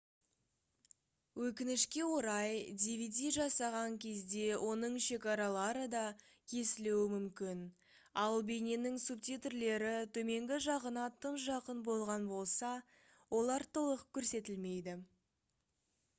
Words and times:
өкінішке 1.47 2.05
орай 2.11 2.55
dvd 2.83 3.19
жасаған 3.35 3.97
кезде 4.05 4.45
оның 4.69 4.95
шекаралары 5.07 5.83
да 5.93 6.01
кесілуі 6.53 7.03
мүмкін 7.11 7.61
ал 8.23 8.37
бейненің 8.49 8.97
субтитрлері 9.05 9.91
төменгі 10.17 10.57
жағына 10.69 11.03
тым 11.27 11.37
жақын 11.45 11.83
болған 11.91 12.25
болса 12.33 12.71
олар 13.41 13.67
толық 13.79 14.07
көрсетілмейді 14.19 14.97